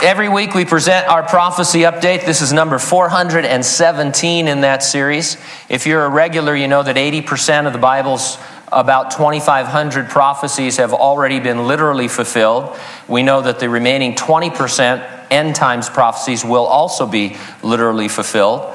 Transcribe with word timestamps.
Every 0.00 0.28
week 0.28 0.54
we 0.54 0.64
present 0.64 1.08
our 1.08 1.24
prophecy 1.24 1.80
update. 1.80 2.24
This 2.24 2.40
is 2.40 2.52
number 2.52 2.78
417 2.78 4.46
in 4.46 4.60
that 4.60 4.84
series. 4.84 5.36
If 5.68 5.88
you're 5.88 6.04
a 6.04 6.08
regular, 6.08 6.54
you 6.54 6.68
know 6.68 6.84
that 6.84 6.94
80% 6.94 7.66
of 7.66 7.72
the 7.72 7.80
Bible's 7.80 8.38
about 8.70 9.10
2,500 9.10 10.08
prophecies 10.08 10.76
have 10.76 10.92
already 10.92 11.40
been 11.40 11.66
literally 11.66 12.06
fulfilled. 12.06 12.78
We 13.08 13.24
know 13.24 13.42
that 13.42 13.58
the 13.58 13.68
remaining 13.68 14.14
20% 14.14 15.26
end 15.32 15.56
times 15.56 15.90
prophecies 15.90 16.44
will 16.44 16.66
also 16.66 17.04
be 17.04 17.36
literally 17.64 18.06
fulfilled. 18.06 18.72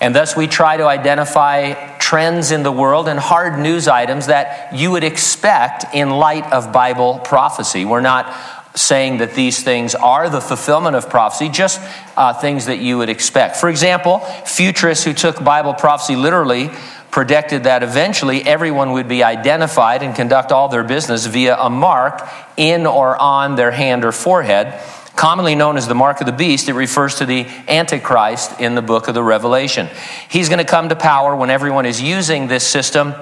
And 0.00 0.12
thus 0.12 0.36
we 0.36 0.48
try 0.48 0.76
to 0.76 0.86
identify 0.86 1.96
trends 1.98 2.50
in 2.50 2.64
the 2.64 2.72
world 2.72 3.06
and 3.06 3.20
hard 3.20 3.60
news 3.60 3.86
items 3.86 4.26
that 4.26 4.74
you 4.74 4.90
would 4.90 5.04
expect 5.04 5.94
in 5.94 6.10
light 6.10 6.52
of 6.52 6.72
Bible 6.72 7.20
prophecy. 7.20 7.84
We're 7.84 8.00
not 8.00 8.26
saying 8.74 9.18
that 9.18 9.34
these 9.34 9.62
things 9.62 9.94
are 9.94 10.28
the 10.28 10.40
fulfillment 10.40 10.96
of 10.96 11.08
prophecy, 11.08 11.48
just 11.48 11.80
uh, 12.16 12.32
things 12.32 12.66
that 12.66 12.78
you 12.78 12.98
would 12.98 13.08
expect. 13.08 13.56
For 13.56 13.68
example, 13.68 14.18
futurists 14.18 15.04
who 15.04 15.12
took 15.12 15.42
Bible 15.42 15.74
prophecy 15.74 16.16
literally 16.16 16.70
predicted 17.10 17.62
that 17.64 17.84
eventually 17.84 18.42
everyone 18.42 18.90
would 18.90 19.06
be 19.06 19.22
identified 19.22 20.02
and 20.02 20.16
conduct 20.16 20.50
all 20.50 20.68
their 20.68 20.82
business 20.82 21.26
via 21.26 21.56
a 21.56 21.70
mark 21.70 22.28
in 22.56 22.86
or 22.86 23.16
on 23.16 23.54
their 23.54 23.70
hand 23.70 24.04
or 24.04 24.10
forehead. 24.10 24.80
Commonly 25.14 25.54
known 25.54 25.76
as 25.76 25.86
the 25.86 25.94
mark 25.94 26.20
of 26.20 26.26
the 26.26 26.32
beast, 26.32 26.68
it 26.68 26.72
refers 26.72 27.14
to 27.16 27.26
the 27.26 27.46
Antichrist 27.68 28.60
in 28.60 28.74
the 28.74 28.82
book 28.82 29.06
of 29.06 29.14
the 29.14 29.22
Revelation. 29.22 29.88
He's 30.28 30.48
going 30.48 30.58
to 30.58 30.64
come 30.64 30.88
to 30.88 30.96
power 30.96 31.36
when 31.36 31.50
everyone 31.50 31.86
is 31.86 32.02
using 32.02 32.48
this 32.48 32.66
system 32.66 33.14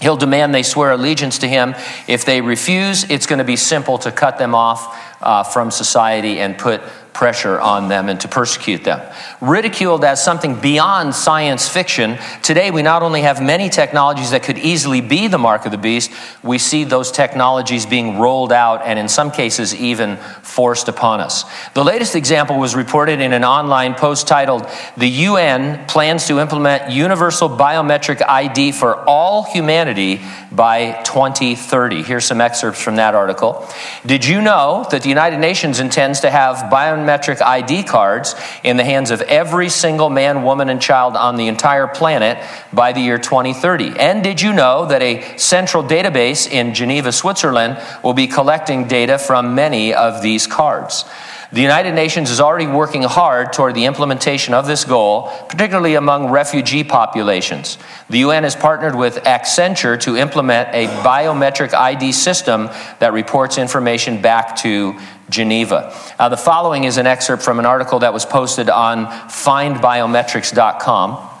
He'll 0.00 0.16
demand 0.16 0.54
they 0.54 0.62
swear 0.62 0.92
allegiance 0.92 1.38
to 1.38 1.48
him. 1.48 1.74
If 2.06 2.24
they 2.24 2.40
refuse, 2.40 3.04
it's 3.10 3.26
going 3.26 3.38
to 3.38 3.44
be 3.44 3.56
simple 3.56 3.98
to 3.98 4.12
cut 4.12 4.38
them 4.38 4.54
off 4.54 4.96
uh, 5.20 5.42
from 5.42 5.70
society 5.70 6.38
and 6.38 6.58
put 6.58 6.82
pressure 7.16 7.58
on 7.58 7.88
them 7.88 8.10
and 8.10 8.20
to 8.20 8.28
persecute 8.28 8.84
them. 8.84 9.00
Ridiculed 9.40 10.04
as 10.04 10.22
something 10.22 10.60
beyond 10.60 11.14
science 11.14 11.66
fiction, 11.66 12.18
today 12.42 12.70
we 12.70 12.82
not 12.82 13.02
only 13.02 13.22
have 13.22 13.42
many 13.42 13.70
technologies 13.70 14.32
that 14.32 14.42
could 14.42 14.58
easily 14.58 15.00
be 15.00 15.26
the 15.26 15.38
mark 15.38 15.64
of 15.64 15.72
the 15.72 15.78
beast, 15.78 16.12
we 16.42 16.58
see 16.58 16.84
those 16.84 17.10
technologies 17.10 17.86
being 17.86 18.18
rolled 18.18 18.52
out 18.52 18.82
and 18.84 18.98
in 18.98 19.08
some 19.08 19.30
cases 19.30 19.74
even 19.74 20.18
forced 20.42 20.88
upon 20.88 21.20
us. 21.20 21.44
The 21.72 21.82
latest 21.82 22.16
example 22.16 22.58
was 22.58 22.74
reported 22.74 23.22
in 23.22 23.32
an 23.32 23.44
online 23.44 23.94
post 23.94 24.28
titled, 24.28 24.68
The 24.98 25.08
UN 25.08 25.86
Plans 25.86 26.26
to 26.26 26.38
Implement 26.38 26.92
Universal 26.92 27.48
Biometric 27.48 28.22
ID 28.28 28.72
for 28.72 29.08
All 29.08 29.44
Humanity 29.44 30.20
by 30.52 31.00
2030. 31.02 32.02
Here's 32.02 32.26
some 32.26 32.42
excerpts 32.42 32.82
from 32.82 32.96
that 32.96 33.14
article. 33.14 33.66
Did 34.04 34.26
you 34.26 34.42
know 34.42 34.86
that 34.90 35.02
the 35.02 35.08
United 35.08 35.38
Nations 35.38 35.80
intends 35.80 36.20
to 36.20 36.30
have 36.30 36.70
biometric 36.70 37.05
ID 37.08 37.84
cards 37.84 38.34
in 38.62 38.76
the 38.76 38.84
hands 38.84 39.10
of 39.10 39.20
every 39.22 39.68
single 39.68 40.10
man, 40.10 40.42
woman, 40.42 40.68
and 40.68 40.80
child 40.80 41.16
on 41.16 41.36
the 41.36 41.48
entire 41.48 41.86
planet 41.86 42.38
by 42.72 42.92
the 42.92 43.00
year 43.00 43.18
2030? 43.18 43.98
And 43.98 44.22
did 44.22 44.40
you 44.40 44.52
know 44.52 44.86
that 44.86 45.02
a 45.02 45.36
central 45.38 45.82
database 45.82 46.50
in 46.50 46.74
Geneva, 46.74 47.12
Switzerland 47.12 47.80
will 48.02 48.14
be 48.14 48.26
collecting 48.26 48.88
data 48.88 49.18
from 49.18 49.54
many 49.54 49.94
of 49.94 50.22
these 50.22 50.46
cards? 50.46 51.04
The 51.52 51.60
United 51.60 51.92
Nations 51.92 52.30
is 52.30 52.40
already 52.40 52.66
working 52.66 53.02
hard 53.02 53.52
toward 53.52 53.76
the 53.76 53.84
implementation 53.84 54.52
of 54.52 54.66
this 54.66 54.84
goal, 54.84 55.30
particularly 55.48 55.94
among 55.94 56.30
refugee 56.30 56.82
populations. 56.82 57.78
The 58.10 58.18
UN 58.18 58.42
has 58.42 58.56
partnered 58.56 58.96
with 58.96 59.22
Accenture 59.24 60.00
to 60.00 60.16
implement 60.16 60.70
a 60.74 60.88
biometric 61.02 61.72
ID 61.72 62.10
system 62.12 62.68
that 62.98 63.12
reports 63.12 63.58
information 63.58 64.20
back 64.20 64.56
to 64.56 64.98
Geneva. 65.30 65.94
Uh, 66.18 66.28
the 66.28 66.36
following 66.36 66.82
is 66.84 66.98
an 66.98 67.06
excerpt 67.06 67.44
from 67.44 67.60
an 67.60 67.66
article 67.66 68.00
that 68.00 68.12
was 68.12 68.26
posted 68.26 68.68
on 68.68 69.06
findbiometrics.com 69.06 71.35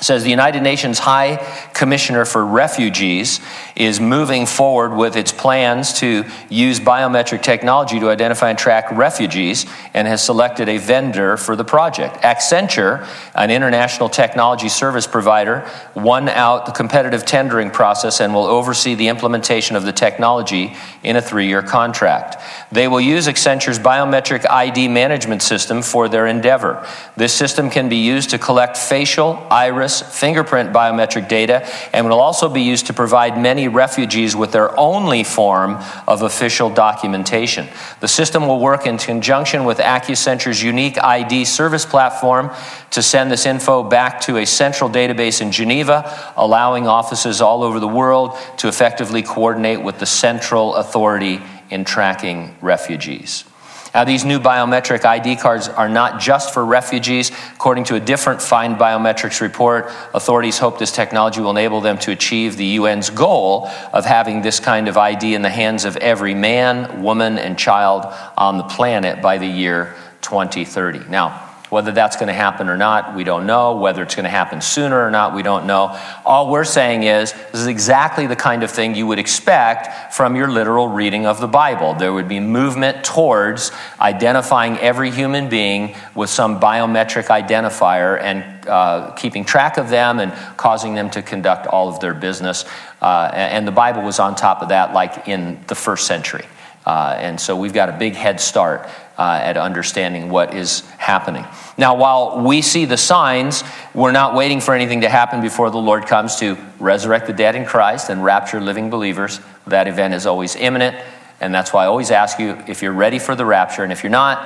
says 0.00 0.24
the 0.24 0.30
United 0.30 0.62
Nations 0.62 0.98
High 0.98 1.36
Commissioner 1.74 2.24
for 2.24 2.44
Refugees 2.44 3.40
is 3.76 4.00
moving 4.00 4.46
forward 4.46 4.94
with 4.94 5.16
its 5.16 5.32
plans 5.32 5.92
to 6.00 6.24
use 6.48 6.80
biometric 6.80 7.42
technology 7.42 8.00
to 8.00 8.08
identify 8.08 8.50
and 8.50 8.58
track 8.58 8.90
refugees 8.92 9.66
and 9.94 10.08
has 10.08 10.24
selected 10.24 10.68
a 10.68 10.78
vendor 10.78 11.36
for 11.36 11.56
the 11.56 11.64
project. 11.64 12.16
Accenture, 12.22 13.06
an 13.34 13.50
international 13.50 14.08
technology 14.08 14.68
service 14.68 15.06
provider, 15.06 15.68
won 15.94 16.28
out 16.28 16.66
the 16.66 16.72
competitive 16.72 17.24
tendering 17.24 17.70
process 17.70 18.20
and 18.20 18.34
will 18.34 18.46
oversee 18.46 18.94
the 18.94 19.08
implementation 19.08 19.76
of 19.76 19.84
the 19.84 19.92
technology 19.92 20.74
in 21.02 21.16
a 21.16 21.22
three 21.22 21.46
year 21.46 21.62
contract. 21.62 22.36
They 22.72 22.88
will 22.88 23.00
use 23.00 23.26
Accenture's 23.26 23.78
biometric 23.78 24.48
ID 24.48 24.88
management 24.88 25.42
system 25.42 25.82
for 25.82 26.08
their 26.08 26.26
endeavor. 26.26 26.86
This 27.16 27.34
system 27.34 27.70
can 27.70 27.88
be 27.88 27.96
used 27.96 28.30
to 28.30 28.38
collect 28.38 28.76
facial, 28.76 29.46
iris, 29.50 29.89
fingerprint 29.98 30.72
biometric 30.72 31.26
data 31.28 31.66
and 31.92 32.06
will 32.06 32.20
also 32.20 32.48
be 32.48 32.60
used 32.60 32.86
to 32.86 32.92
provide 32.92 33.40
many 33.40 33.66
refugees 33.66 34.36
with 34.36 34.52
their 34.52 34.78
only 34.78 35.24
form 35.24 35.78
of 36.06 36.22
official 36.22 36.70
documentation. 36.70 37.66
The 38.00 38.08
system 38.08 38.46
will 38.46 38.60
work 38.60 38.86
in 38.86 38.98
conjunction 38.98 39.64
with 39.64 39.80
Accenture's 39.80 40.62
unique 40.62 41.02
ID 41.02 41.44
service 41.44 41.86
platform 41.86 42.50
to 42.90 43.02
send 43.02 43.30
this 43.30 43.46
info 43.46 43.82
back 43.82 44.20
to 44.22 44.36
a 44.36 44.44
central 44.44 44.90
database 44.90 45.40
in 45.40 45.50
Geneva, 45.50 46.32
allowing 46.36 46.86
offices 46.86 47.40
all 47.40 47.62
over 47.62 47.80
the 47.80 47.88
world 47.88 48.36
to 48.58 48.68
effectively 48.68 49.22
coordinate 49.22 49.82
with 49.82 49.98
the 49.98 50.06
central 50.06 50.74
authority 50.74 51.40
in 51.70 51.84
tracking 51.84 52.54
refugees. 52.60 53.44
Now, 53.92 54.04
these 54.04 54.24
new 54.24 54.38
biometric 54.38 55.04
ID 55.04 55.36
cards 55.36 55.68
are 55.68 55.88
not 55.88 56.20
just 56.20 56.54
for 56.54 56.64
refugees. 56.64 57.32
According 57.54 57.84
to 57.84 57.96
a 57.96 58.00
different 58.00 58.40
Find 58.40 58.76
Biometrics 58.76 59.40
report, 59.40 59.90
authorities 60.14 60.58
hope 60.58 60.78
this 60.78 60.92
technology 60.92 61.40
will 61.40 61.50
enable 61.50 61.80
them 61.80 61.98
to 61.98 62.12
achieve 62.12 62.56
the 62.56 62.76
UN's 62.76 63.10
goal 63.10 63.66
of 63.92 64.04
having 64.04 64.42
this 64.42 64.60
kind 64.60 64.86
of 64.86 64.96
ID 64.96 65.34
in 65.34 65.42
the 65.42 65.50
hands 65.50 65.84
of 65.84 65.96
every 65.96 66.34
man, 66.34 67.02
woman, 67.02 67.36
and 67.36 67.58
child 67.58 68.06
on 68.38 68.58
the 68.58 68.64
planet 68.64 69.20
by 69.20 69.38
the 69.38 69.46
year 69.46 69.96
2030. 70.20 71.08
Now, 71.08 71.49
whether 71.70 71.92
that's 71.92 72.16
going 72.16 72.26
to 72.26 72.32
happen 72.32 72.68
or 72.68 72.76
not, 72.76 73.14
we 73.14 73.24
don't 73.24 73.46
know. 73.46 73.76
Whether 73.76 74.02
it's 74.02 74.14
going 74.14 74.24
to 74.24 74.30
happen 74.30 74.60
sooner 74.60 75.00
or 75.00 75.10
not, 75.10 75.34
we 75.34 75.42
don't 75.42 75.66
know. 75.66 75.98
All 76.24 76.50
we're 76.50 76.64
saying 76.64 77.04
is 77.04 77.32
this 77.32 77.60
is 77.60 77.66
exactly 77.68 78.26
the 78.26 78.36
kind 78.36 78.62
of 78.62 78.70
thing 78.70 78.94
you 78.94 79.06
would 79.06 79.20
expect 79.20 80.12
from 80.12 80.36
your 80.36 80.48
literal 80.48 80.88
reading 80.88 81.26
of 81.26 81.40
the 81.40 81.46
Bible. 81.46 81.94
There 81.94 82.12
would 82.12 82.28
be 82.28 82.40
movement 82.40 83.04
towards 83.04 83.70
identifying 84.00 84.78
every 84.78 85.10
human 85.10 85.48
being 85.48 85.94
with 86.14 86.28
some 86.28 86.60
biometric 86.60 87.26
identifier 87.28 88.20
and 88.20 88.68
uh, 88.68 89.12
keeping 89.12 89.44
track 89.44 89.78
of 89.78 89.88
them 89.88 90.18
and 90.18 90.32
causing 90.56 90.94
them 90.94 91.08
to 91.10 91.22
conduct 91.22 91.66
all 91.66 91.88
of 91.88 92.00
their 92.00 92.14
business. 92.14 92.64
Uh, 93.00 93.30
and 93.32 93.66
the 93.66 93.72
Bible 93.72 94.02
was 94.02 94.18
on 94.18 94.34
top 94.34 94.60
of 94.60 94.68
that, 94.70 94.92
like 94.92 95.28
in 95.28 95.58
the 95.68 95.74
first 95.74 96.06
century. 96.06 96.44
Uh, 96.86 97.14
and 97.18 97.38
so 97.38 97.56
we've 97.56 97.74
got 97.74 97.88
a 97.88 97.98
big 97.98 98.14
head 98.14 98.40
start 98.40 98.88
uh, 99.18 99.38
at 99.42 99.58
understanding 99.58 100.30
what 100.30 100.54
is 100.54 100.80
happening. 100.96 101.44
Now, 101.76 101.94
while 101.94 102.40
we 102.40 102.62
see 102.62 102.86
the 102.86 102.96
signs, 102.96 103.62
we're 103.94 104.12
not 104.12 104.34
waiting 104.34 104.60
for 104.60 104.74
anything 104.74 105.02
to 105.02 105.08
happen 105.08 105.42
before 105.42 105.70
the 105.70 105.78
Lord 105.78 106.06
comes 106.06 106.36
to 106.36 106.56
resurrect 106.78 107.26
the 107.26 107.34
dead 107.34 107.54
in 107.54 107.66
Christ 107.66 108.08
and 108.08 108.24
rapture 108.24 108.60
living 108.60 108.88
believers. 108.88 109.40
That 109.66 109.88
event 109.88 110.14
is 110.14 110.24
always 110.24 110.56
imminent, 110.56 110.96
and 111.40 111.54
that's 111.54 111.72
why 111.72 111.84
I 111.84 111.86
always 111.86 112.10
ask 112.10 112.38
you 112.38 112.62
if 112.66 112.80
you're 112.80 112.92
ready 112.92 113.18
for 113.18 113.34
the 113.34 113.44
rapture. 113.44 113.82
And 113.82 113.92
if 113.92 114.02
you're 114.02 114.10
not, 114.10 114.38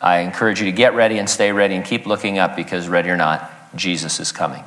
I 0.00 0.18
encourage 0.18 0.60
you 0.60 0.66
to 0.66 0.72
get 0.72 0.94
ready 0.94 1.18
and 1.18 1.28
stay 1.28 1.50
ready 1.50 1.74
and 1.74 1.84
keep 1.84 2.04
looking 2.04 2.38
up 2.38 2.54
because, 2.54 2.86
ready 2.86 3.08
or 3.08 3.16
not, 3.16 3.50
Jesus 3.74 4.20
is 4.20 4.30
coming. 4.30 4.62